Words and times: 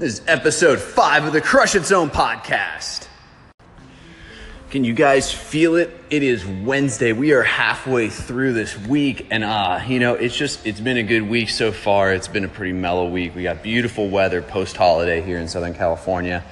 This 0.00 0.20
is 0.20 0.22
episode 0.26 0.80
five 0.80 1.26
of 1.26 1.34
the 1.34 1.42
Crush 1.42 1.74
It 1.74 1.84
Zone 1.84 2.08
podcast. 2.08 3.06
Can 4.70 4.82
you 4.82 4.94
guys 4.94 5.30
feel 5.30 5.76
it? 5.76 5.90
It 6.08 6.22
is 6.22 6.42
Wednesday. 6.46 7.12
We 7.12 7.32
are 7.32 7.42
halfway 7.42 8.08
through 8.08 8.54
this 8.54 8.78
week, 8.86 9.26
and 9.30 9.44
uh, 9.44 9.82
you 9.86 9.98
know, 9.98 10.14
it's 10.14 10.34
just 10.34 10.66
it's 10.66 10.80
been 10.80 10.96
a 10.96 11.02
good 11.02 11.28
week 11.28 11.50
so 11.50 11.70
far. 11.70 12.14
It's 12.14 12.28
been 12.28 12.44
a 12.44 12.48
pretty 12.48 12.72
mellow 12.72 13.10
week. 13.10 13.34
We 13.34 13.42
got 13.42 13.62
beautiful 13.62 14.08
weather 14.08 14.40
post 14.40 14.74
holiday 14.74 15.20
here 15.20 15.36
in 15.38 15.48
Southern 15.48 15.74
California, 15.74 16.46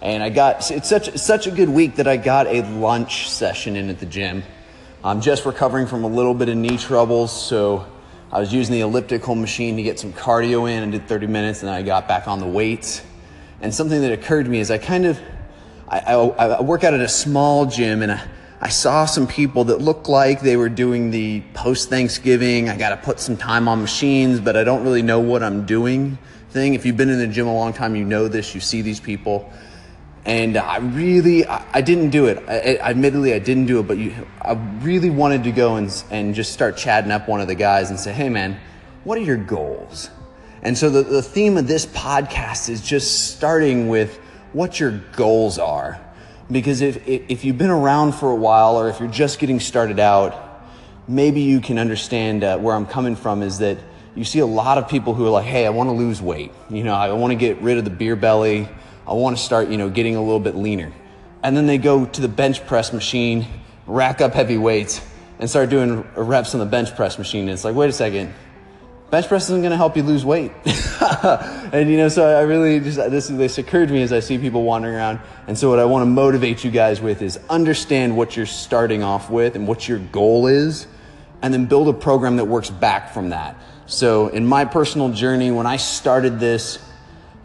and 0.00 0.22
I 0.22 0.30
got 0.30 0.70
it's 0.70 0.88
such 0.88 1.18
such 1.18 1.46
a 1.46 1.50
good 1.50 1.68
week 1.68 1.96
that 1.96 2.08
I 2.08 2.16
got 2.16 2.46
a 2.46 2.62
lunch 2.62 3.28
session 3.28 3.76
in 3.76 3.90
at 3.90 3.98
the 3.98 4.06
gym. 4.06 4.42
I'm 5.04 5.20
just 5.20 5.44
recovering 5.44 5.86
from 5.86 6.04
a 6.04 6.08
little 6.08 6.32
bit 6.32 6.48
of 6.48 6.56
knee 6.56 6.78
troubles, 6.78 7.30
so 7.30 7.86
I 8.32 8.40
was 8.40 8.52
using 8.52 8.74
the 8.74 8.80
elliptical 8.80 9.34
machine 9.34 9.76
to 9.76 9.82
get 9.82 9.98
some 9.98 10.12
cardio 10.12 10.70
in 10.70 10.82
and 10.82 10.92
did 10.92 11.08
30 11.08 11.26
minutes, 11.26 11.60
and 11.60 11.68
then 11.68 11.74
I 11.74 11.82
got 11.82 12.08
back 12.08 12.28
on 12.28 12.40
the 12.40 12.46
weights. 12.46 13.02
And 13.60 13.74
something 13.74 14.00
that 14.00 14.12
occurred 14.12 14.44
to 14.44 14.50
me 14.50 14.58
is 14.58 14.70
I 14.70 14.78
kind 14.78 15.06
of 15.06 15.20
I, 15.88 16.00
I, 16.00 16.14
I 16.14 16.62
work 16.62 16.82
out 16.84 16.94
at 16.94 17.00
a 17.00 17.08
small 17.08 17.66
gym 17.66 18.02
and 18.02 18.10
I, 18.12 18.22
I 18.60 18.68
saw 18.68 19.04
some 19.04 19.26
people 19.26 19.64
that 19.64 19.80
looked 19.80 20.08
like 20.08 20.40
they 20.40 20.56
were 20.56 20.68
doing 20.68 21.10
the 21.10 21.42
post 21.54 21.88
Thanksgiving, 21.88 22.68
I 22.68 22.76
got 22.76 22.90
to 22.90 22.96
put 22.96 23.20
some 23.20 23.36
time 23.36 23.68
on 23.68 23.80
machines, 23.82 24.40
but 24.40 24.56
I 24.56 24.64
don't 24.64 24.82
really 24.82 25.02
know 25.02 25.20
what 25.20 25.42
I'm 25.42 25.64
doing 25.64 26.18
thing. 26.50 26.74
If 26.74 26.86
you've 26.86 26.96
been 26.96 27.10
in 27.10 27.18
the 27.18 27.26
gym 27.26 27.46
a 27.46 27.54
long 27.54 27.72
time, 27.72 27.94
you 27.94 28.04
know 28.04 28.28
this, 28.28 28.54
you 28.54 28.60
see 28.60 28.82
these 28.82 28.98
people. 28.98 29.52
And 30.26 30.56
I 30.56 30.78
really, 30.78 31.46
I, 31.46 31.64
I 31.72 31.80
didn't 31.80 32.10
do 32.10 32.26
it. 32.26 32.42
I, 32.48 32.78
admittedly, 32.78 33.32
I 33.32 33.38
didn't 33.38 33.66
do 33.66 33.78
it, 33.78 33.84
but 33.84 33.96
you, 33.96 34.12
I 34.42 34.54
really 34.82 35.08
wanted 35.08 35.44
to 35.44 35.52
go 35.52 35.76
and, 35.76 36.04
and 36.10 36.34
just 36.34 36.52
start 36.52 36.76
chatting 36.76 37.12
up 37.12 37.28
one 37.28 37.40
of 37.40 37.46
the 37.46 37.54
guys 37.54 37.90
and 37.90 37.98
say, 37.98 38.12
hey 38.12 38.28
man, 38.28 38.58
what 39.04 39.16
are 39.18 39.22
your 39.22 39.36
goals? 39.36 40.10
And 40.62 40.76
so 40.76 40.90
the, 40.90 41.04
the 41.04 41.22
theme 41.22 41.56
of 41.56 41.68
this 41.68 41.86
podcast 41.86 42.68
is 42.68 42.80
just 42.80 43.36
starting 43.36 43.88
with 43.88 44.16
what 44.52 44.80
your 44.80 45.00
goals 45.12 45.60
are. 45.60 46.00
Because 46.50 46.80
if, 46.80 47.06
if 47.06 47.44
you've 47.44 47.58
been 47.58 47.70
around 47.70 48.12
for 48.12 48.32
a 48.32 48.34
while 48.34 48.76
or 48.76 48.88
if 48.88 48.98
you're 48.98 49.08
just 49.08 49.38
getting 49.38 49.60
started 49.60 50.00
out, 50.00 50.60
maybe 51.06 51.42
you 51.42 51.60
can 51.60 51.78
understand 51.78 52.42
uh, 52.42 52.58
where 52.58 52.74
I'm 52.74 52.86
coming 52.86 53.14
from 53.14 53.44
is 53.44 53.58
that 53.58 53.78
you 54.16 54.24
see 54.24 54.40
a 54.40 54.46
lot 54.46 54.76
of 54.76 54.88
people 54.88 55.14
who 55.14 55.24
are 55.24 55.30
like, 55.30 55.44
hey, 55.44 55.66
I 55.66 55.70
want 55.70 55.88
to 55.88 55.92
lose 55.92 56.20
weight. 56.20 56.50
You 56.68 56.82
know, 56.82 56.94
I 56.94 57.12
want 57.12 57.30
to 57.30 57.36
get 57.36 57.60
rid 57.62 57.78
of 57.78 57.84
the 57.84 57.90
beer 57.90 58.16
belly. 58.16 58.68
I 59.06 59.12
want 59.12 59.36
to 59.36 59.42
start, 59.42 59.68
you 59.68 59.76
know, 59.76 59.88
getting 59.88 60.16
a 60.16 60.22
little 60.22 60.40
bit 60.40 60.56
leaner. 60.56 60.92
And 61.42 61.56
then 61.56 61.66
they 61.66 61.78
go 61.78 62.04
to 62.04 62.20
the 62.20 62.28
bench 62.28 62.66
press 62.66 62.92
machine, 62.92 63.46
rack 63.86 64.20
up 64.20 64.34
heavy 64.34 64.58
weights, 64.58 65.00
and 65.38 65.48
start 65.48 65.70
doing 65.70 66.04
reps 66.16 66.54
on 66.54 66.60
the 66.60 66.66
bench 66.66 66.94
press 66.96 67.18
machine. 67.18 67.42
And 67.42 67.50
it's 67.50 67.64
like, 67.64 67.76
wait 67.76 67.88
a 67.88 67.92
second, 67.92 68.34
bench 69.10 69.28
press 69.28 69.44
isn't 69.44 69.60
going 69.60 69.70
to 69.70 69.76
help 69.76 69.96
you 69.96 70.02
lose 70.02 70.24
weight. 70.24 70.52
and 71.72 71.90
you 71.90 71.96
know, 71.96 72.08
so 72.08 72.26
I 72.26 72.42
really 72.42 72.80
just 72.80 72.96
this 72.96 73.28
this 73.28 73.58
occurred 73.58 73.88
to 73.88 73.94
me 73.94 74.02
as 74.02 74.12
I 74.12 74.20
see 74.20 74.38
people 74.38 74.62
wandering 74.62 74.94
around. 74.94 75.20
And 75.46 75.56
so 75.56 75.70
what 75.70 75.78
I 75.78 75.84
want 75.84 76.02
to 76.02 76.06
motivate 76.06 76.64
you 76.64 76.70
guys 76.70 77.00
with 77.00 77.22
is 77.22 77.38
understand 77.48 78.16
what 78.16 78.36
you're 78.36 78.46
starting 78.46 79.02
off 79.02 79.30
with 79.30 79.56
and 79.56 79.68
what 79.68 79.88
your 79.88 79.98
goal 79.98 80.46
is, 80.46 80.86
and 81.42 81.52
then 81.52 81.66
build 81.66 81.88
a 81.88 81.92
program 81.92 82.36
that 82.36 82.46
works 82.46 82.70
back 82.70 83.12
from 83.12 83.30
that. 83.30 83.56
So 83.86 84.28
in 84.28 84.44
my 84.44 84.64
personal 84.64 85.12
journey, 85.12 85.52
when 85.52 85.66
I 85.66 85.76
started 85.76 86.40
this, 86.40 86.78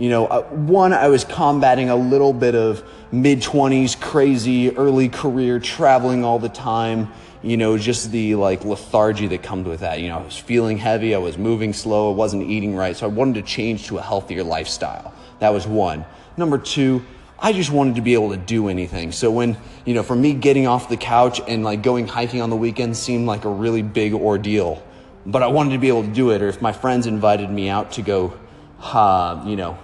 you 0.00 0.08
know, 0.08 0.26
uh, 0.26 0.42
one 0.42 0.92
I 0.92 1.08
was 1.08 1.24
combating 1.24 1.90
a 1.90 1.96
little 1.96 2.32
bit 2.32 2.54
of 2.54 2.82
mid 3.12 3.40
20s 3.40 4.00
crazy 4.00 4.76
early 4.76 5.08
career 5.08 5.60
traveling 5.60 6.24
all 6.24 6.38
the 6.38 6.48
time 6.48 7.12
you 7.42 7.56
know, 7.56 7.78
just 7.78 8.10
the 8.10 8.34
like 8.34 8.64
lethargy 8.64 9.26
that 9.28 9.42
comes 9.42 9.66
with 9.66 9.80
that. 9.80 10.00
You 10.00 10.08
know, 10.08 10.18
I 10.18 10.22
was 10.22 10.36
feeling 10.36 10.78
heavy, 10.78 11.14
I 11.14 11.18
was 11.18 11.38
moving 11.38 11.72
slow, 11.72 12.12
I 12.12 12.14
wasn't 12.14 12.48
eating 12.50 12.74
right. 12.76 12.96
So 12.96 13.06
I 13.06 13.08
wanted 13.08 13.34
to 13.36 13.42
change 13.42 13.86
to 13.86 13.98
a 13.98 14.02
healthier 14.02 14.44
lifestyle. 14.44 15.14
That 15.38 15.52
was 15.52 15.66
one. 15.66 16.04
Number 16.36 16.58
two, 16.58 17.02
I 17.38 17.52
just 17.54 17.70
wanted 17.70 17.94
to 17.94 18.02
be 18.02 18.12
able 18.12 18.30
to 18.30 18.36
do 18.36 18.68
anything. 18.68 19.12
So 19.12 19.30
when, 19.30 19.56
you 19.86 19.94
know, 19.94 20.02
for 20.02 20.14
me 20.14 20.34
getting 20.34 20.66
off 20.66 20.90
the 20.90 20.98
couch 20.98 21.40
and 21.48 21.64
like 21.64 21.82
going 21.82 22.06
hiking 22.06 22.42
on 22.42 22.50
the 22.50 22.56
weekend 22.56 22.96
seemed 22.96 23.26
like 23.26 23.46
a 23.46 23.50
really 23.50 23.82
big 23.82 24.12
ordeal, 24.12 24.82
but 25.24 25.42
I 25.42 25.46
wanted 25.46 25.72
to 25.72 25.78
be 25.78 25.88
able 25.88 26.02
to 26.02 26.12
do 26.12 26.30
it. 26.30 26.42
Or 26.42 26.48
if 26.48 26.60
my 26.60 26.72
friends 26.72 27.06
invited 27.06 27.50
me 27.50 27.70
out 27.70 27.92
to 27.92 28.02
go, 28.02 28.38
uh, 28.80 29.42
you 29.46 29.56
know, 29.56 29.78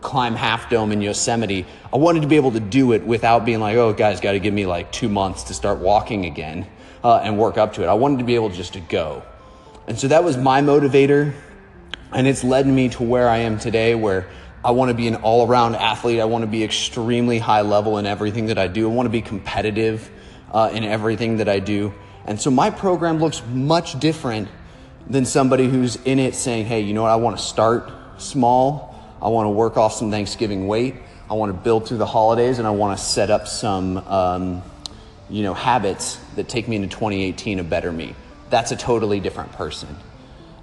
climb 0.00 0.34
Half 0.34 0.70
Dome 0.70 0.92
in 0.92 1.00
Yosemite, 1.00 1.66
I 1.92 1.96
wanted 1.96 2.22
to 2.22 2.28
be 2.28 2.36
able 2.36 2.52
to 2.52 2.60
do 2.60 2.92
it 2.92 3.04
without 3.04 3.44
being 3.44 3.60
like, 3.60 3.76
oh, 3.76 3.92
guys, 3.92 4.20
got 4.20 4.32
to 4.32 4.38
give 4.38 4.54
me 4.54 4.66
like 4.66 4.92
two 4.92 5.08
months 5.08 5.44
to 5.44 5.54
start 5.54 5.78
walking 5.78 6.26
again 6.26 6.66
uh, 7.02 7.16
and 7.18 7.38
work 7.38 7.58
up 7.58 7.74
to 7.74 7.82
it. 7.82 7.86
I 7.86 7.94
wanted 7.94 8.18
to 8.18 8.24
be 8.24 8.34
able 8.34 8.50
just 8.50 8.74
to 8.74 8.80
go. 8.80 9.22
And 9.86 9.98
so 9.98 10.08
that 10.08 10.24
was 10.24 10.36
my 10.36 10.60
motivator. 10.60 11.34
And 12.12 12.26
it's 12.26 12.44
led 12.44 12.66
me 12.66 12.88
to 12.90 13.02
where 13.02 13.28
I 13.28 13.38
am 13.38 13.58
today, 13.58 13.94
where 13.94 14.28
I 14.64 14.70
want 14.70 14.90
to 14.90 14.94
be 14.94 15.08
an 15.08 15.16
all 15.16 15.46
around 15.46 15.74
athlete. 15.74 16.20
I 16.20 16.24
want 16.24 16.42
to 16.42 16.46
be 16.46 16.62
extremely 16.62 17.38
high 17.38 17.62
level 17.62 17.98
in 17.98 18.06
everything 18.06 18.46
that 18.46 18.58
I 18.58 18.68
do. 18.68 18.88
I 18.88 18.94
want 18.94 19.06
to 19.06 19.10
be 19.10 19.22
competitive 19.22 20.10
uh, 20.52 20.70
in 20.72 20.84
everything 20.84 21.38
that 21.38 21.48
I 21.48 21.58
do. 21.58 21.92
And 22.24 22.40
so 22.40 22.50
my 22.50 22.70
program 22.70 23.18
looks 23.18 23.42
much 23.46 23.98
different 23.98 24.48
than 25.08 25.24
somebody 25.24 25.68
who's 25.68 25.96
in 25.96 26.18
it 26.18 26.34
saying, 26.34 26.66
hey, 26.66 26.80
you 26.80 26.94
know 26.94 27.02
what? 27.02 27.10
I 27.10 27.16
want 27.16 27.38
to 27.38 27.42
start 27.42 27.92
small. 28.18 28.94
I 29.20 29.28
want 29.28 29.46
to 29.46 29.50
work 29.50 29.76
off 29.76 29.94
some 29.94 30.10
Thanksgiving 30.10 30.66
weight. 30.66 30.94
I 31.28 31.34
want 31.34 31.50
to 31.50 31.58
build 31.58 31.88
through 31.88 31.98
the 31.98 32.06
holidays 32.06 32.58
and 32.58 32.66
I 32.66 32.70
want 32.70 32.98
to 32.98 33.04
set 33.04 33.30
up 33.30 33.48
some. 33.48 33.98
Um, 33.98 34.62
you 35.28 35.42
know, 35.42 35.54
habits 35.54 36.18
that 36.36 36.48
take 36.48 36.68
me 36.68 36.76
into 36.76 36.88
2018 36.88 37.58
a 37.58 37.64
better 37.64 37.90
me. 37.90 38.14
That's 38.50 38.70
a 38.70 38.76
totally 38.76 39.20
different 39.20 39.52
person. 39.52 39.96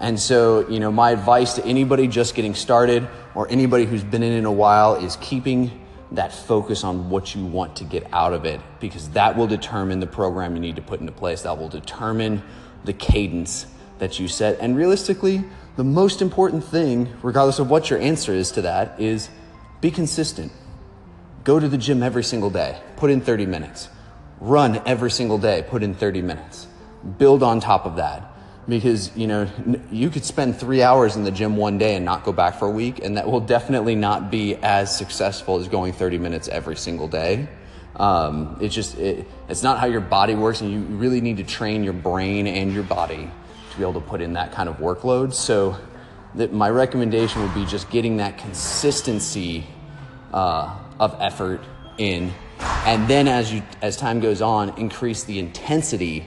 And 0.00 0.18
so, 0.18 0.68
you 0.68 0.80
know, 0.80 0.92
my 0.92 1.10
advice 1.10 1.54
to 1.54 1.64
anybody 1.64 2.06
just 2.06 2.34
getting 2.34 2.54
started 2.54 3.08
or 3.34 3.48
anybody 3.50 3.84
who's 3.84 4.04
been 4.04 4.22
in 4.22 4.32
it 4.32 4.46
a 4.46 4.50
while 4.50 4.96
is 4.96 5.16
keeping 5.16 5.84
that 6.12 6.32
focus 6.32 6.84
on 6.84 7.10
what 7.10 7.34
you 7.34 7.44
want 7.44 7.76
to 7.76 7.84
get 7.84 8.06
out 8.12 8.32
of 8.32 8.44
it 8.44 8.60
because 8.80 9.10
that 9.10 9.36
will 9.36 9.46
determine 9.46 10.00
the 10.00 10.06
program 10.06 10.54
you 10.54 10.60
need 10.60 10.76
to 10.76 10.82
put 10.82 11.00
into 11.00 11.12
place. 11.12 11.42
That 11.42 11.58
will 11.58 11.68
determine 11.68 12.42
the 12.84 12.92
cadence 12.92 13.66
that 13.98 14.18
you 14.18 14.28
set. 14.28 14.58
And 14.60 14.76
realistically, 14.76 15.44
the 15.76 15.84
most 15.84 16.22
important 16.22 16.64
thing, 16.64 17.08
regardless 17.22 17.58
of 17.58 17.70
what 17.70 17.90
your 17.90 17.98
answer 17.98 18.32
is 18.32 18.50
to 18.52 18.62
that, 18.62 19.00
is 19.00 19.28
be 19.80 19.90
consistent. 19.90 20.52
Go 21.44 21.60
to 21.60 21.68
the 21.68 21.78
gym 21.78 22.02
every 22.02 22.24
single 22.24 22.50
day, 22.50 22.80
put 22.96 23.10
in 23.10 23.20
30 23.20 23.46
minutes 23.46 23.88
run 24.40 24.80
every 24.86 25.10
single 25.10 25.38
day, 25.38 25.64
put 25.68 25.82
in 25.82 25.94
30 25.94 26.22
minutes. 26.22 26.66
Build 27.18 27.42
on 27.42 27.60
top 27.60 27.86
of 27.86 27.96
that. 27.96 28.32
Because, 28.68 29.16
you 29.16 29.26
know, 29.26 29.48
you 29.90 30.10
could 30.10 30.24
spend 30.24 30.56
three 30.56 30.82
hours 30.82 31.16
in 31.16 31.24
the 31.24 31.30
gym 31.30 31.56
one 31.56 31.78
day 31.78 31.94
and 31.94 32.04
not 32.04 32.24
go 32.24 32.32
back 32.32 32.58
for 32.58 32.66
a 32.66 32.70
week, 32.70 33.02
and 33.02 33.16
that 33.16 33.26
will 33.26 33.40
definitely 33.40 33.94
not 33.94 34.30
be 34.30 34.56
as 34.56 34.94
successful 34.94 35.58
as 35.58 35.68
going 35.68 35.94
30 35.94 36.18
minutes 36.18 36.48
every 36.48 36.76
single 36.76 37.08
day. 37.08 37.48
Um, 37.96 38.58
it's 38.60 38.74
just, 38.74 38.98
it, 38.98 39.26
it's 39.48 39.62
not 39.62 39.78
how 39.78 39.86
your 39.86 40.02
body 40.02 40.34
works, 40.34 40.60
and 40.60 40.70
you 40.70 40.80
really 40.80 41.22
need 41.22 41.38
to 41.38 41.44
train 41.44 41.82
your 41.82 41.94
brain 41.94 42.46
and 42.46 42.72
your 42.74 42.82
body 42.82 43.30
be 43.78 43.84
able 43.84 44.00
to 44.00 44.06
put 44.06 44.20
in 44.20 44.34
that 44.34 44.52
kind 44.52 44.68
of 44.68 44.76
workload. 44.76 45.32
So, 45.32 45.78
that 46.34 46.52
my 46.52 46.68
recommendation 46.68 47.42
would 47.42 47.54
be 47.54 47.64
just 47.64 47.90
getting 47.90 48.18
that 48.18 48.36
consistency 48.38 49.66
uh, 50.32 50.76
of 51.00 51.16
effort 51.20 51.60
in 51.96 52.32
and 52.60 53.08
then 53.08 53.28
as 53.28 53.52
you 53.52 53.62
as 53.82 53.96
time 53.96 54.20
goes 54.20 54.42
on 54.42 54.76
increase 54.78 55.24
the 55.24 55.38
intensity 55.38 56.26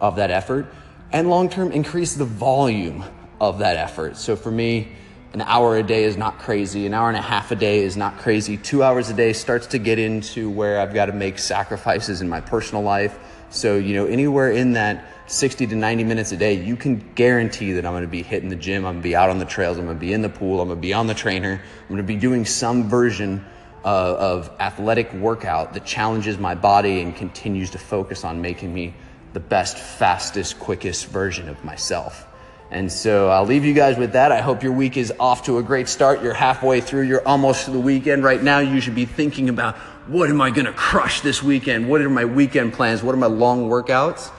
of 0.00 0.16
that 0.16 0.30
effort 0.30 0.66
and 1.12 1.28
long 1.28 1.48
term 1.48 1.70
increase 1.72 2.14
the 2.14 2.24
volume 2.24 3.04
of 3.40 3.58
that 3.58 3.76
effort 3.76 4.16
so 4.16 4.34
for 4.34 4.50
me 4.50 4.88
an 5.32 5.40
hour 5.42 5.76
a 5.76 5.82
day 5.82 6.04
is 6.04 6.16
not 6.16 6.38
crazy. 6.38 6.86
An 6.86 6.94
hour 6.94 7.08
and 7.08 7.16
a 7.16 7.22
half 7.22 7.50
a 7.50 7.56
day 7.56 7.80
is 7.80 7.96
not 7.96 8.18
crazy. 8.18 8.56
Two 8.56 8.82
hours 8.82 9.08
a 9.08 9.14
day 9.14 9.32
starts 9.32 9.68
to 9.68 9.78
get 9.78 9.98
into 9.98 10.50
where 10.50 10.80
i've 10.80 10.94
got 10.94 11.06
to 11.06 11.12
make 11.12 11.38
sacrifices 11.38 12.20
in 12.20 12.28
my 12.28 12.40
personal 12.40 12.82
life. 12.82 13.18
So 13.50 13.76
you 13.76 13.94
know 13.94 14.06
anywhere 14.06 14.50
in 14.50 14.72
that 14.72 15.04
60 15.26 15.68
to 15.68 15.76
90 15.76 16.04
minutes 16.04 16.32
a 16.32 16.36
day 16.36 16.54
you 16.54 16.74
can 16.76 16.96
guarantee 17.14 17.72
that 17.72 17.86
i'm 17.86 17.92
going 17.92 18.02
to 18.02 18.08
be 18.08 18.22
hitting 18.22 18.48
the 18.48 18.56
gym 18.56 18.84
i'm 18.84 18.94
going 18.94 19.02
to 19.02 19.08
be 19.08 19.14
out 19.14 19.30
on 19.30 19.38
the 19.38 19.44
trails 19.44 19.78
i'm 19.78 19.84
going 19.84 19.96
to 19.96 20.00
be 20.00 20.12
in 20.12 20.20
the 20.20 20.28
pool 20.28 20.60
i'm 20.60 20.66
going 20.66 20.76
to 20.76 20.82
be 20.82 20.92
on 20.92 21.06
the 21.06 21.14
trainer 21.14 21.62
i'm 21.80 21.88
going 21.88 21.96
to 21.96 22.02
be 22.02 22.16
doing 22.16 22.44
some 22.44 22.88
version 22.88 23.42
uh, 23.84 24.16
of 24.18 24.50
athletic 24.60 25.12
workout 25.14 25.74
that 25.74 25.84
challenges 25.84 26.38
my 26.38 26.54
body 26.54 27.00
and 27.00 27.16
continues 27.16 27.70
to 27.70 27.78
focus 27.78 28.24
on 28.24 28.40
making 28.40 28.72
me 28.72 28.94
the 29.32 29.40
best, 29.40 29.78
fastest, 29.78 30.58
quickest 30.58 31.06
version 31.06 31.48
of 31.48 31.64
myself. 31.64 32.26
And 32.72 32.90
so 32.90 33.28
I'll 33.28 33.44
leave 33.44 33.66
you 33.66 33.74
guys 33.74 33.98
with 33.98 34.12
that. 34.12 34.32
I 34.32 34.40
hope 34.40 34.62
your 34.62 34.72
week 34.72 34.96
is 34.96 35.12
off 35.20 35.44
to 35.44 35.58
a 35.58 35.62
great 35.62 35.90
start. 35.90 36.22
You're 36.22 36.32
halfway 36.32 36.80
through, 36.80 37.02
you're 37.02 37.26
almost 37.28 37.66
to 37.66 37.70
the 37.70 37.78
weekend. 37.78 38.24
Right 38.24 38.42
now, 38.42 38.60
you 38.60 38.80
should 38.80 38.94
be 38.94 39.04
thinking 39.04 39.50
about 39.50 39.76
what 40.08 40.30
am 40.30 40.40
I 40.40 40.50
going 40.50 40.64
to 40.64 40.72
crush 40.72 41.20
this 41.20 41.42
weekend? 41.42 41.86
What 41.86 42.00
are 42.00 42.08
my 42.08 42.24
weekend 42.24 42.72
plans? 42.72 43.02
What 43.02 43.14
are 43.14 43.18
my 43.18 43.26
long 43.26 43.68
workouts? 43.68 44.32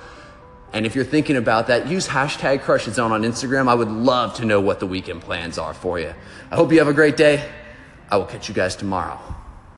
And 0.73 0.87
if 0.87 0.95
you're 0.95 1.05
thinking 1.05 1.37
about 1.37 1.67
that, 1.67 1.87
use 1.87 2.07
hashtag 2.07 2.63
Crush 2.63 2.87
It 2.87 2.95
Zone 2.95 3.11
on 3.11 3.21
Instagram. 3.21 3.67
I 3.67 3.75
would 3.75 3.91
love 3.91 4.33
to 4.37 4.45
know 4.45 4.59
what 4.59 4.79
the 4.79 4.87
weekend 4.87 5.21
plans 5.21 5.59
are 5.59 5.75
for 5.75 5.99
you. 5.99 6.15
I 6.49 6.55
hope 6.55 6.71
you 6.71 6.79
have 6.79 6.87
a 6.87 6.93
great 6.93 7.15
day. 7.15 7.47
I 8.09 8.17
will 8.17 8.25
catch 8.25 8.49
you 8.49 8.55
guys 8.55 8.75
tomorrow. 8.75 9.19